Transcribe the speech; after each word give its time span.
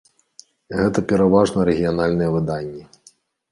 Гэта 0.79 1.03
пераважна 1.11 1.67
рэгіянальныя 1.69 2.29
выданні. 2.39 2.83